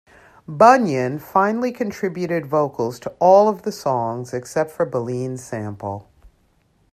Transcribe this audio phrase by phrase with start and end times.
[0.47, 6.09] Bunyan finally contributed vocals to all of the songs except for "Baleen Sample".